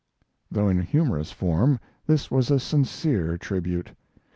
[0.49, 3.91] Though in humorous form, this was a sincere tribute.